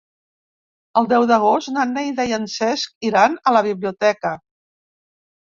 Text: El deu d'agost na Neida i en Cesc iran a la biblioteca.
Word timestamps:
El 1.01 1.09
deu 1.11 1.25
d'agost 1.31 1.69
na 1.75 1.85
Neida 1.91 2.25
i 2.31 2.35
en 2.39 2.47
Cesc 2.55 2.97
iran 3.11 3.39
a 3.53 3.57
la 3.59 3.63
biblioteca. 3.71 4.37